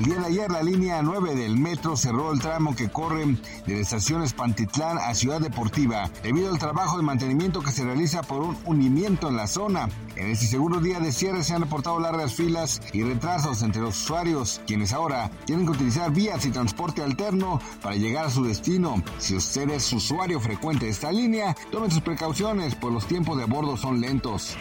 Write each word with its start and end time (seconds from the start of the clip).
El 0.00 0.06
día 0.06 0.18
de 0.18 0.26
ayer 0.28 0.50
la 0.50 0.62
línea 0.62 1.02
9 1.02 1.34
del 1.34 1.58
metro 1.58 1.94
cerró 1.94 2.32
el 2.32 2.40
tramo 2.40 2.74
que 2.74 2.88
corre 2.88 3.26
de 3.66 3.74
la 3.74 3.80
estación 3.80 4.22
Espantitlán 4.22 4.96
a 4.96 5.14
Ciudad 5.14 5.42
Deportiva 5.42 6.08
debido 6.22 6.50
al 6.50 6.58
trabajo 6.58 6.96
de 6.96 7.02
mantenimiento 7.02 7.60
que 7.60 7.70
se 7.70 7.84
realiza 7.84 8.22
por 8.22 8.40
un 8.40 8.56
hundimiento 8.64 9.28
en 9.28 9.36
la 9.36 9.46
zona. 9.46 9.90
En 10.16 10.30
este 10.30 10.46
segundo 10.46 10.80
día 10.80 11.00
de 11.00 11.12
cierre 11.12 11.44
se 11.44 11.52
han 11.52 11.60
reportado 11.60 12.00
largas 12.00 12.32
filas 12.32 12.80
y 12.94 13.02
retrasos 13.02 13.62
entre 13.62 13.82
los 13.82 14.00
usuarios, 14.00 14.62
quienes 14.66 14.94
ahora 14.94 15.30
tienen 15.44 15.66
que 15.66 15.72
utilizar 15.72 16.10
vías 16.12 16.46
y 16.46 16.50
transporte 16.50 17.02
alterno 17.02 17.60
para 17.82 17.94
llegar 17.94 18.24
a 18.24 18.30
su 18.30 18.42
destino. 18.42 19.02
Si 19.18 19.36
usted 19.36 19.68
es 19.68 19.92
usuario 19.92 20.40
frecuente 20.40 20.86
de 20.86 20.92
esta 20.92 21.12
línea, 21.12 21.54
tomen 21.70 21.90
sus 21.90 22.00
precauciones, 22.00 22.74
pues 22.74 22.94
los 22.94 23.06
tiempos 23.06 23.36
de 23.36 23.42
abordo 23.42 23.76
son 23.76 24.00
lentos. 24.00 24.56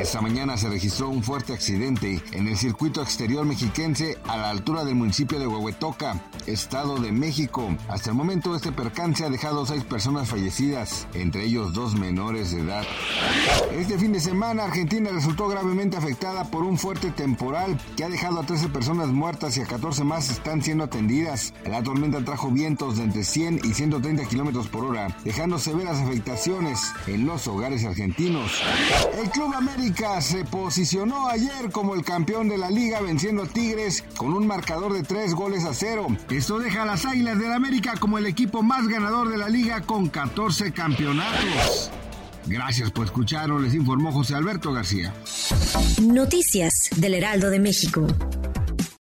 Esta 0.00 0.22
mañana 0.22 0.56
se 0.56 0.70
registró 0.70 1.10
un 1.10 1.22
fuerte 1.22 1.52
accidente 1.52 2.22
en 2.32 2.48
el 2.48 2.56
circuito 2.56 3.02
exterior 3.02 3.44
mexiquense 3.44 4.18
a 4.26 4.36
la 4.38 4.45
altura 4.50 4.84
del 4.84 4.94
municipio 4.94 5.38
de 5.38 5.46
Huehuetoca, 5.46 6.20
Estado 6.46 6.98
de 6.98 7.12
México. 7.12 7.76
Hasta 7.88 8.10
el 8.10 8.16
momento 8.16 8.54
este 8.54 8.72
percance 8.72 9.24
ha 9.24 9.30
dejado 9.30 9.66
seis 9.66 9.84
personas 9.84 10.28
fallecidas, 10.28 11.06
entre 11.14 11.44
ellos 11.44 11.72
dos 11.72 11.94
menores 11.94 12.52
de 12.52 12.60
edad. 12.60 12.84
Este 13.72 13.98
fin 13.98 14.12
de 14.12 14.20
semana 14.20 14.64
Argentina 14.64 15.10
resultó 15.10 15.48
gravemente 15.48 15.96
afectada 15.96 16.44
por 16.44 16.62
un 16.62 16.78
fuerte 16.78 17.10
temporal 17.10 17.78
que 17.96 18.04
ha 18.04 18.08
dejado 18.08 18.40
a 18.40 18.46
13 18.46 18.68
personas 18.68 19.08
muertas 19.08 19.56
y 19.56 19.62
a 19.62 19.66
14 19.66 20.04
más 20.04 20.30
están 20.30 20.62
siendo 20.62 20.84
atendidas. 20.84 21.52
La 21.64 21.82
tormenta 21.82 22.24
trajo 22.24 22.50
vientos 22.50 22.96
de 22.96 23.04
entre 23.04 23.24
100 23.24 23.60
y 23.64 23.74
130 23.74 24.24
kilómetros 24.26 24.68
por 24.68 24.84
hora, 24.84 25.08
dejando 25.24 25.58
severas 25.58 25.98
afectaciones 25.98 26.92
en 27.06 27.26
los 27.26 27.46
hogares 27.48 27.84
argentinos. 27.84 28.62
El 29.18 29.30
Club 29.30 29.54
América 29.54 30.20
se 30.20 30.44
posicionó 30.44 31.28
ayer 31.28 31.70
como 31.72 31.94
el 31.94 32.04
campeón 32.04 32.48
de 32.48 32.58
la 32.58 32.70
liga 32.70 33.00
venciendo 33.00 33.42
a 33.42 33.46
Tigres 33.46 34.04
con 34.16 34.32
un 34.36 34.46
marcador 34.46 34.92
de 34.92 35.02
3 35.02 35.34
goles 35.34 35.64
a 35.64 35.74
0. 35.74 36.06
Esto 36.30 36.58
deja 36.58 36.82
a 36.82 36.86
las 36.86 37.04
Águilas 37.04 37.38
del 37.38 37.52
América 37.52 37.94
como 37.98 38.18
el 38.18 38.26
equipo 38.26 38.62
más 38.62 38.86
ganador 38.86 39.28
de 39.28 39.38
la 39.38 39.48
liga 39.48 39.80
con 39.80 40.08
14 40.08 40.72
campeonatos. 40.72 41.90
Gracias 42.46 42.90
por 42.90 43.06
escucharnos, 43.06 43.60
les 43.62 43.74
informó 43.74 44.12
José 44.12 44.34
Alberto 44.34 44.72
García. 44.72 45.12
Noticias 46.00 46.90
del 46.96 47.14
Heraldo 47.14 47.50
de 47.50 47.58
México. 47.58 48.06